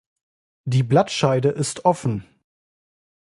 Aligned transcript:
Die 0.65 0.81
Blattscheide 0.81 1.49
ist 1.49 1.85
offen. 1.85 2.25